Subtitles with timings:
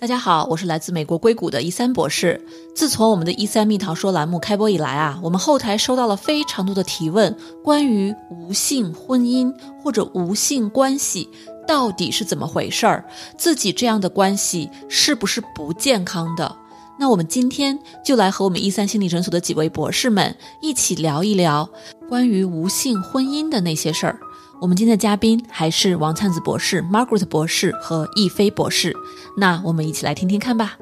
[0.00, 2.40] 大家好，我是来自美国硅谷的一三博士。
[2.72, 9.52] 自从我们的“一三蜜桃说”栏目开播以来啊，我们后台收到了非常多的提问，关于无性婚姻
[9.82, 11.28] 或者无性关系
[11.66, 13.04] 到底是怎么回事儿，
[13.36, 16.54] 自己这样的关系是不是不健康的？
[17.00, 21.68] 那我们今天就来和我们一三心理诊所的几位博士们一起聊一聊
[22.08, 24.20] 关于无性婚姻的那些事儿。
[24.60, 28.92] 我们今天的嘉宾还是王灿子博士、Margaret 博士和易飞博士。
[29.36, 30.76] 那我们一起来听听看吧。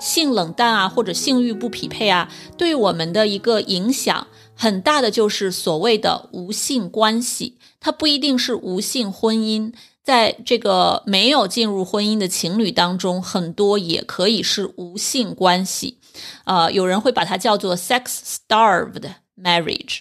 [0.00, 7.58] 性冷淡啊，或者性欲不匹配啊，对我们的一个影响很大的就是所谓的无性关系。
[7.80, 15.98] 它不一定是无性婚姻，在这个没有进入婚姻的情侣当中，很多也可以是无性关系。
[16.44, 19.98] 呃，有人会把它叫做 sex-starved marriage。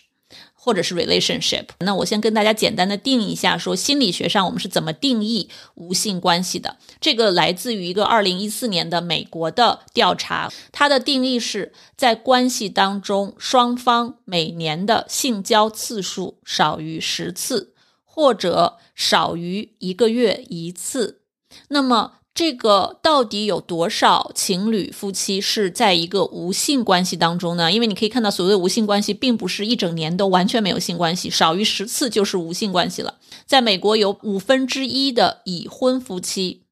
[0.64, 6.78] 或者是 relationship，那我先跟大家简单的定义一下，说心理学上我们是怎么定义无性关系的。
[7.00, 17.74] 这个来自于一个二零一四年的美国的调查，它的定义是在关系当中双方每年的性交次数少于十次，
[18.06, 21.22] 或者少于一个月一次。
[21.70, 27.70] 那么这个到底有多少情侣夫妻是在一个无性关系当中呢？
[27.72, 33.16] 因为你可以看到，所谓的无性关系，并不是一整年都完全没有性关系，少于十次就是无性关系了。
[33.46, 36.64] 在美国，有五分之一的已婚夫妻，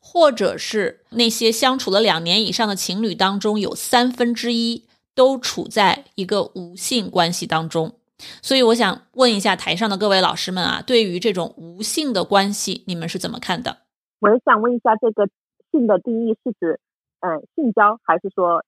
[0.00, 7.92] 或者是那些相处了两年以上的情侣当中，有三分之一都处在一个无性关系当中。
[8.40, 13.83] 所以，我想问一下台上的各位老师们啊，对于这种无性的关系，你们是怎么看的？
[14.24, 15.28] 我也想问一下，这个
[15.70, 16.80] 性的定义是指，
[17.20, 18.64] 嗯，性交还是说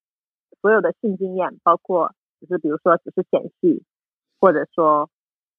[0.61, 3.83] 所有的性经验，包括只是比如说只是前戏，
[4.39, 5.09] 或者说，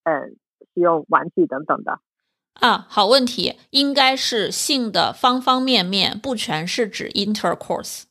[0.04, 0.38] 嗯，
[0.76, 2.00] 使用玩具等等的？
[2.54, 8.04] 啊，好问题，应该是性的方方面面，不全是指 intercourse。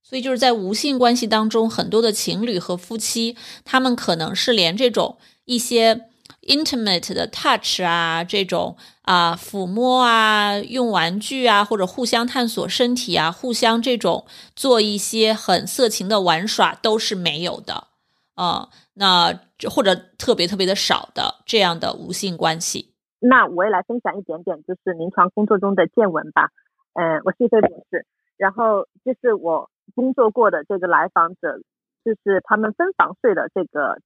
[0.00, 6.11] 所以就是在无性关系当中，很多的情侣和夫妻，他们可能是连这种一些。
[6.46, 14.26] Intimate 的 touch 啊，这种啊抚摸啊，用玩具啊，或者互相探索身体啊，互相这种
[14.56, 17.88] 做一些很色情的玩耍都是没有的
[18.34, 18.68] 啊。
[18.94, 19.32] 那
[19.70, 22.92] 或者特别特别的少的这样的无性关系。
[23.20, 26.50] 那我也来分享一点点，就是临床工作中的见闻吧。
[26.94, 28.04] 嗯，我是一菲博士，
[28.36, 31.58] 然后就是我工作过的这个来访者，
[32.04, 33.98] 就是他们分房睡的这个。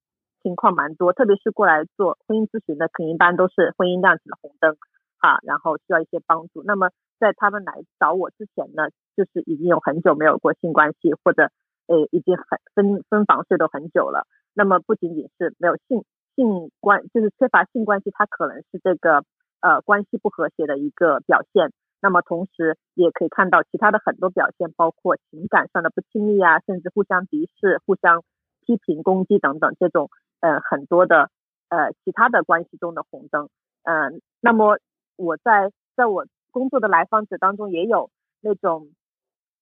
[0.47, 4.77] 情况蛮多，特别是过来做婚姻咨询的，可能一般都是婚姻亮起了红灯，
[5.19, 6.63] 啊，然后需要一些帮助。
[6.63, 11.51] 那么在他们来找我之前呢，就是已经有很久没有过性关系，或者
[11.89, 14.29] 诶已经很分分房睡都很久了。
[14.55, 16.05] 那么不仅仅是没有性
[16.37, 19.25] 性关，就是缺乏性关系，它可能是这个
[19.61, 21.73] 呃关系不和谐的一个表现。
[22.01, 28.23] 那么同时也可以看到其他的很多表现，包括情感上的不亲密啊，甚至互相敌视、互相
[28.65, 30.09] 批评、攻击等等这种。
[30.41, 31.31] 呃，很多的
[31.69, 33.49] 呃其他的关系中的红灯，
[33.85, 34.79] 嗯，那么
[35.17, 38.11] 我在在我工作的来访者当中也有
[38.41, 38.89] 那种，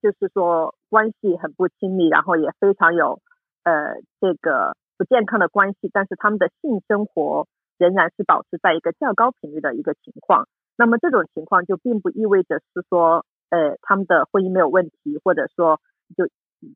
[0.03, 3.21] 就是说关系很不亲密，然后也非常有
[3.63, 7.47] 呃这个不健康的关系，但是他们的性生活
[7.79, 10.49] 仍然是保持在一个较高频率的一个情况。
[10.77, 15.81] 那么这种情况就并不意味着是说呃他们的婚姻没有问题，或者说
[16.17, 16.27] 就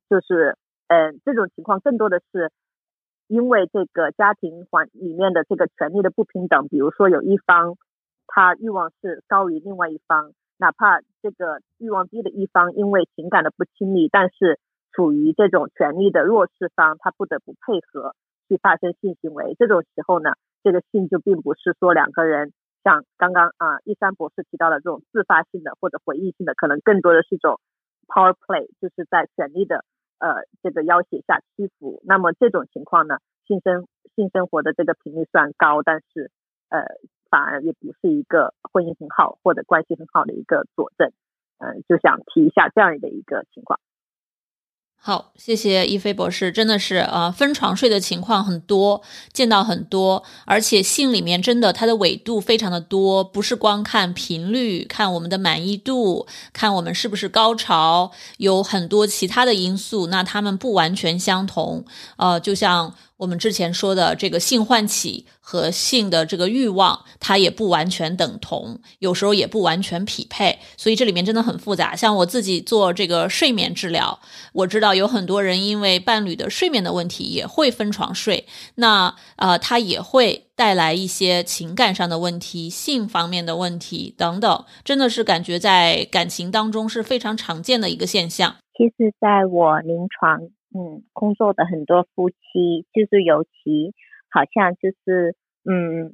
[0.08, 2.52] 就是嗯这种情况更多的是。
[3.28, 7.76] 因为这个家庭环里面的这个权利的不平等，比如说有一方
[8.26, 14.58] 他欲望是高于另外一方，哪怕这个欲望低的一方因为情感的不亲密，但是
[14.92, 18.16] 处于这种权利的弱势方，他不得不配合
[18.48, 19.54] 去发生性行为。
[19.58, 20.32] 这种时候呢，
[20.64, 22.52] 这个性就并不是说两个人
[22.82, 27.60] 像刚刚啊一三博士提到的这种自发性的或者回忆性的，可能更多的是一种
[28.06, 29.84] power play，就是在权力的。
[30.18, 36.30] 呃，这个要挟下屈服，那么这种情况呢，性生性生活的这个频率虽然高，但是
[36.68, 36.84] 呃，
[37.30, 41.12] 反而也不是一个婚姻很好或者关系很好的一个佐证。
[41.58, 43.80] 嗯，就想提一下这样的一个情况。
[45.00, 49.00] 好，谢谢一菲博士，真的是呃，分床睡的情况很多，
[49.32, 61.86] 见到很多，而且性里面真的它的纬度非常的多，不是光看频率，看我们的满意度，看我们是不是高潮，有很多其他的因素，那他们不完全相同。
[62.16, 71.96] 呃，就像我们之前说的这个性唤起和性的这个欲望，它也不完全等同，有时候也不完全匹配，所以这里面真的很复杂。
[71.96, 74.20] 像我自己做这个睡眠治疗，
[74.52, 78.46] 我知道有很多人因为伴侣的睡眠的问题也会分床睡，
[78.76, 88.56] 那呃，他也会带来一些情感上的问题、性方面的问题等等，真的是感觉在感情当中是非常常见的一个现象。
[88.76, 90.50] 其实，在我临床。
[90.70, 93.94] 嗯，工作的很多夫妻，就是尤其
[94.28, 96.12] 好像就是嗯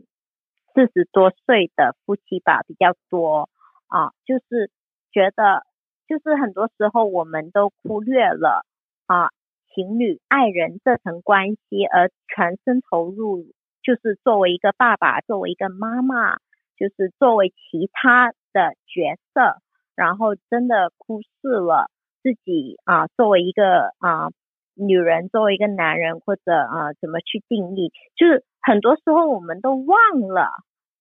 [0.73, 3.51] 四十多岁的夫妻吧比较多
[3.89, 4.71] 啊，就是
[5.11, 5.67] 觉得
[6.07, 8.65] 就是很多时候我们都忽略了
[9.07, 9.29] 啊
[9.75, 13.45] 情侣爱人这层关系，而全身投入
[13.83, 16.37] 就是作为一个爸爸，作为一个妈妈，
[16.77, 19.59] 就是作为其他的角色，
[19.95, 21.91] 然后真的忽视了
[22.23, 24.31] 自己啊作为一个啊。
[24.77, 27.93] 女人作为一个男人，或者啊，怎么去定义？
[28.17, 29.97] 就是很多时候我们都忘
[30.35, 30.51] 了，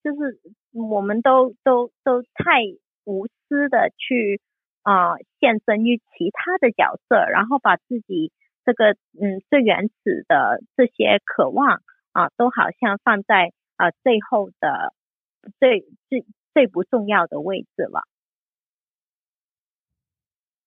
[0.03, 0.39] 就是
[0.73, 2.61] 我们都都都太
[3.03, 4.39] 无私的去
[4.83, 8.31] 啊献身于其他的角色，然后把自己
[8.63, 11.81] 这个嗯最原始的这些渴望
[12.11, 14.93] 啊，都好像放在啊最后的
[15.59, 18.03] 最最最不重要的位置了。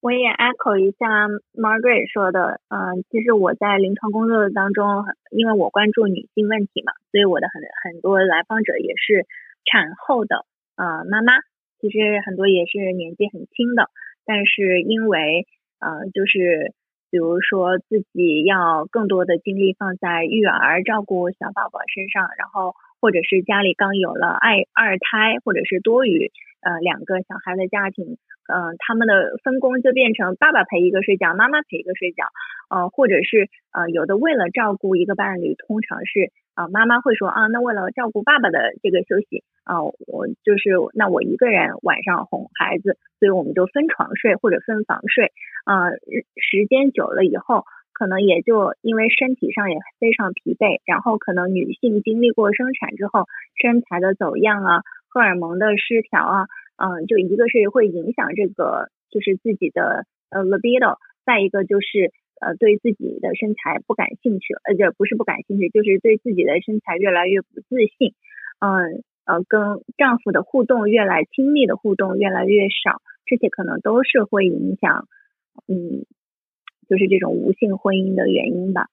[0.00, 9.26] 我也 echo 一下 Margaret 说的，嗯，其实我在临床工作当中，因为我关注女性问题嘛，所以我的很很多来访者也是
[9.64, 10.46] 产后的
[10.76, 11.32] 呃妈妈，
[11.80, 13.90] 其实很多也是年纪很轻的，
[14.26, 15.46] 但是因为
[15.78, 16.75] 呃就是
[17.11, 28.19] 比如说自己要更多的精力放在育儿、照顾小宝宝身上，然后或者是家里刚有了爱二胎，或者是多余呃两个小孩的家庭。
[28.49, 32.26] 嗯，他们的分工就变成爸爸陪一个睡觉，妈妈陪一个睡觉，
[32.70, 45.32] 呃，或者是呃，有的为了照顾一个伴侣，通常是啊，妈妈会说啊，那为了照顾爸爸的这个休息啊，我就是那我一个人晚上哄孩子，所以我们就分床睡或者分房睡
[45.64, 45.90] 啊，
[46.38, 53.26] 时间久了以后，可能也就因为身体上也非常疲惫，然后可能女性经历过生产之后，
[53.60, 56.46] 身材的走样啊，荷尔蒙的失调啊。
[56.78, 68.12] 嗯，就一个是会影响这个，就是自己的呃 libido，再一个就是呃对自己的身材不感兴趣，呃就不是不感兴趣，就是对自己的身材越来越不自信，
[68.60, 69.61] 嗯呃跟
[69.99, 75.06] 丈夫的互动越来亲密的互动越来越少，这些可能都是会影响，
[75.69, 76.06] 嗯，
[76.88, 78.88] 就是这种无性婚姻的原因吧。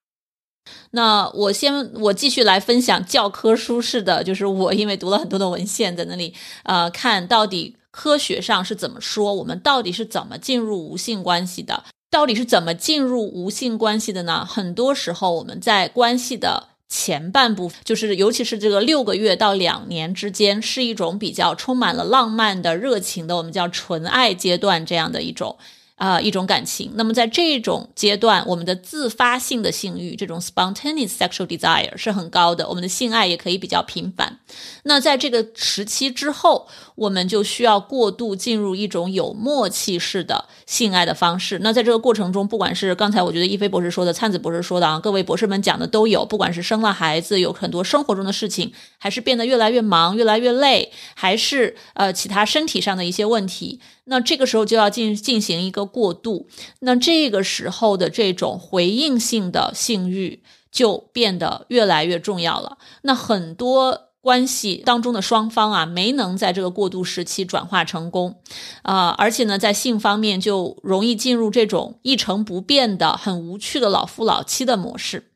[0.92, 6.34] 那我先我继续来分享教科书式的，就是我因为读了很多的文献，在那里
[6.64, 14.46] 呃看到底科学上是怎么说，我们到底是怎么进入无性关系的，到底是怎么进入无性关系的呢？
[14.46, 25.58] 很多时候我们在关系的前半部分，就是尤其是这个六个月到两年之间，是一种比较充满了浪漫的热情的，我们叫纯爱阶段这样的一种。
[26.04, 26.92] 啊，一种感情。
[26.96, 34.40] 那么在这种阶段，我们的自发性的性欲，这种 spontaneous sexual desire 是很高的，我们的性爱也可以比较频繁。
[34.84, 41.60] 那在这个时期之后，我们就需要过度进入一种有默契式的性爱的方式。
[41.60, 53.80] 那在这个过程中，不管是刚才我觉得一菲博士说的、灿子博士说的啊，各位博士们讲的都有，不管是生了孩子，有很多生活中的事情，还是变得越来越忙、越来越累，还是呃其他身体上的一些问题。
[54.06, 56.48] 那这个时候就要进进行一个过渡，
[56.80, 62.78] 那这个时候的这种回应性的性欲就变得越来越重要了。
[63.04, 68.42] 那很多关系当中的双方啊，没能在这个过渡时期转化成功，
[68.82, 75.30] 啊，而且呢，在性方面就容易进入这种一成不变的、很无趣的老夫老妻的模式。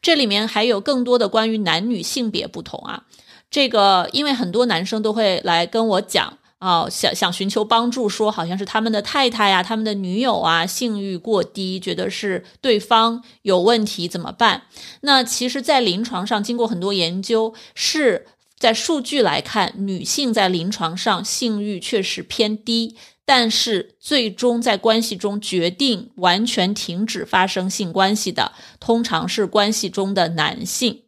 [0.00, 3.04] 这里面还有更多的关于男女性别不同啊，
[3.50, 6.37] 这个因为很多男生都会来跟我讲。
[6.60, 14.64] 哦，想想寻求帮助，说好像是他们的太太呀、他们的女友啊，性欲过低，觉得是对方有问题，怎么办？
[15.02, 18.26] 那其实，在临床上，经过很多研究，是
[18.58, 28.50] 在数据来看，女性在临床上性欲确实偏低，但是最终在关系中决定完全停止发生性关系的，
[28.80, 31.02] 通常是关系中的男性。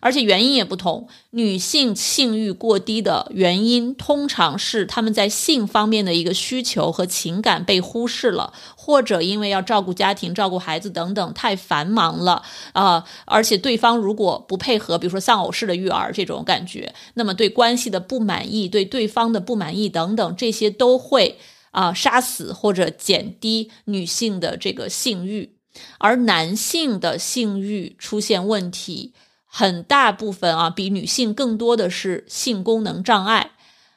[0.00, 13.04] 而且原因也不同，女性性欲过低的原因，通常是他们在性方面的一个需求和情感被忽视了，或者因为要照顾家庭、照顾孩子等等太繁忙了啊。
[13.24, 21.38] 而且对方如果不配合，比如说丧偶式的育儿这种感觉，那么对关系的不满意、对对方的不满意等等，这些都会
[21.70, 25.56] 啊杀死或者减低女性的这个性欲。
[25.98, 29.12] 而男性的性欲出现问题，
[29.56, 33.52] 很大部分啊，比女性更多的是性功能障碍，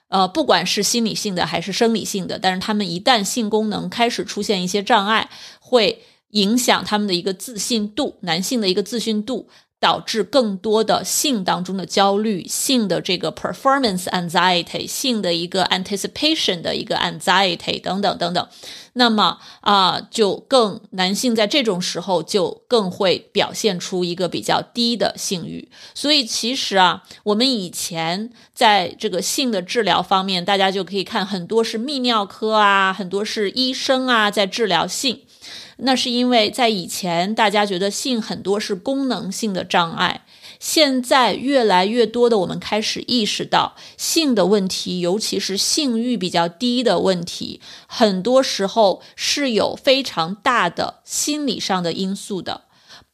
[0.10, 9.50] 呃，不管是心理性的还是生理性的，但是他们一旦性功能开始出现一些障碍，会影响他们的一个自信度，男性的一个自信度。
[9.79, 18.48] 导致更多的性当中的焦虑，性的这个 performance anxiety，性的一个 anticipation 的一个 anxiety 等等等等。
[18.93, 25.69] 那么啊，就更男性在这种时候就更会表现出一个比较低的性欲。
[25.93, 35.22] 所以其实啊，我们以前在这个性的治疗方面，大家就可以看很多是泌尿科啊，很多是医生啊在治疗性。
[35.77, 40.25] 那是因为在以前，大家觉得性很多是功能性的障碍，
[40.60, 52.62] 现在越来越多的我们开始意识到，性的问题，尤其是性欲比较低的问题，很多时候是有非常大的心理上的因素的。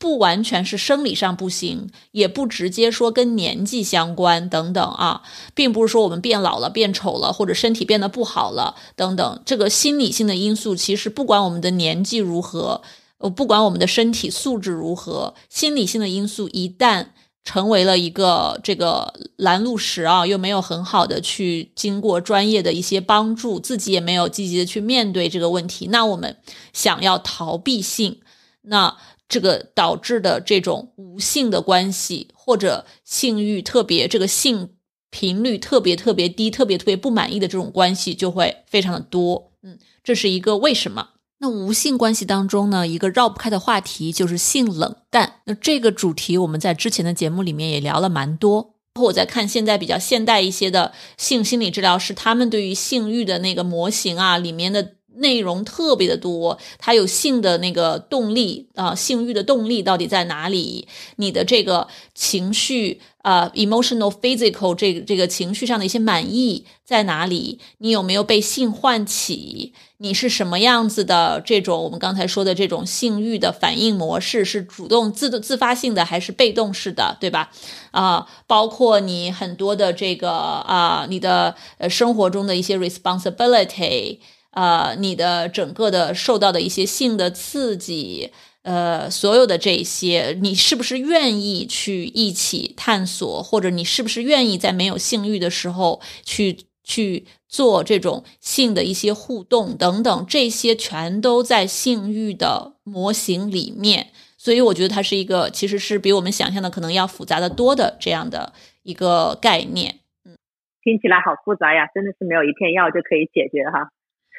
[0.04, 5.22] 不完全是生理上不行，也不直接说跟年纪相关等等啊，
[5.56, 9.42] 并不是说我们变老了、变丑了，或者身体变得不好了等等。
[9.46, 12.82] 这个心理性的因素，其实不管我们的年纪如何，
[13.20, 17.06] 呃，不管我们的身体素质如何，心理性的因素一旦
[17.46, 26.36] 成为了一个这个拦路石啊，又没有很好的去经过专业的一些帮助，自己也没有积极的去面对这个问题，那我们
[26.74, 28.20] 想要逃避性，
[28.64, 28.98] 那。
[29.34, 34.70] 这个导致的这种无性的关系，或者性欲特别这个性
[35.10, 39.52] 频率特别特别低、特别特别不满意的这种关系就会非常的多。
[39.64, 41.10] 嗯，这是一个为什么？
[41.40, 45.40] 那无性关系当中呢，一个绕不开的话题就是性冷淡。
[45.46, 48.76] 那这个主题我们在之前的节目里面也聊了蛮多。
[49.02, 54.98] 我在看现在比较现代一些的性心理治疗师，他们对于性欲的那个模型啊，里面的。
[55.16, 60.88] 内容特别的多，它有性的那个动力啊，性欲的动力到底在哪里？
[61.18, 67.60] 你的这个情绪啊，emotional physical 这个这个情绪上的一些满意在哪里？
[67.78, 69.74] 你有没有被性唤起？
[69.98, 71.42] 你是什么样子的？
[71.46, 77.16] 这种我们刚才说的这种性欲的反应模式是主动自动自发性的还是被动式的？
[77.22, 77.52] 对吧？
[77.92, 84.20] 啊，包括你很多的这个啊，你的呃生活中的一些 responsibility。
[84.54, 88.32] 呃，你的整个的受到的一些性的刺激，
[88.62, 104.08] 呃，所有的这些，你是不是愿意去一起探索，或者你是不是愿意在没有性欲的时候去去做这种性的一些互动等等，这些全都在性欲的模型里面。
[104.38, 109.96] 所以我觉得它是一个，其实是比我们想象的可能要复杂的多的这样的一个概念。
[110.26, 110.38] 嗯，
[110.84, 113.90] 听起来好复杂呀，真的是没有一片药就可以解决哈。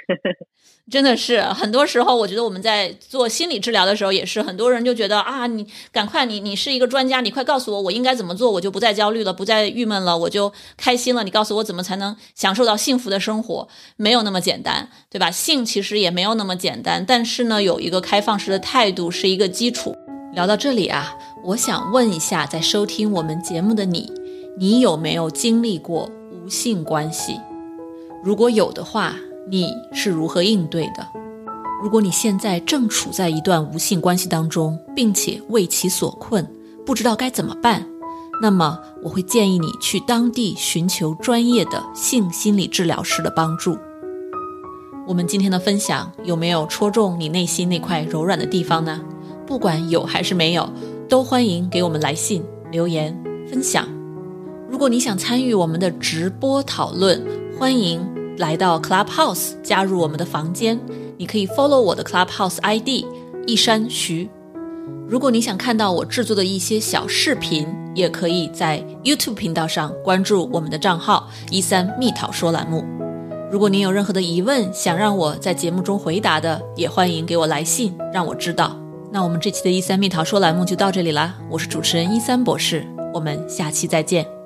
[0.90, 11.24] 真的是，很多时候我觉得我们在做心理治疗的时候，也是很多人就觉得啊，你赶快，你你是一个专家，你快告诉我我应该怎么做，我就不再焦虑了，不再郁闷了，我就开心了。
[11.24, 13.66] 你告诉我怎么才能享受到幸福的生活？
[13.96, 15.30] 没有那么简单，对吧？
[15.30, 19.96] 性其实也没有那么简单，但是呢，有一个开放式的态度是一个基础。
[20.34, 24.12] 聊到这里啊，我想问一下，在收听我们节目的你，
[24.58, 27.40] 你有没有经历过无性关系？
[28.22, 29.16] 如果有的话。
[29.46, 31.06] 你是如何应对的？
[31.82, 36.46] 如果你现在正处在一段无性关系当中，并且为其所困，
[36.86, 37.86] 不知道该怎么办，
[38.40, 43.76] 那么我会建议你去当地寻求专业的性心理治疗师的帮助。
[45.06, 49.02] 我们今天的分享有没有戳中你内心那块柔软的地方呢？
[49.46, 50.66] 不管有还是没有，
[51.06, 53.14] 都欢迎给我们来信留言
[53.46, 53.86] 分享。
[54.70, 57.22] 如果你想参与我们的直播讨论，
[57.58, 58.13] 欢迎。
[58.38, 60.78] 来到 Clubhouse 加入我们的房间，
[61.16, 63.04] 你可以 follow 我的 Clubhouse ID
[63.46, 64.28] 一山徐。
[65.08, 72.84] 如果你想看到我制作的一些小视频，也可以在 YouTube 频道上关注我们的账号一三蜜桃说栏目。
[73.52, 78.76] 如果您有任何的疑问想让我在节目中回答的，也欢迎给我来信让我知道。
[79.12, 84.43] 那我们这期的一三蜜桃说栏目就到这里啦，我是主持人一三博士，我们下期再见。